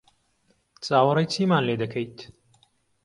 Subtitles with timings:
[0.85, 2.17] چاوەڕێی چیمان لێ دەکەیت؟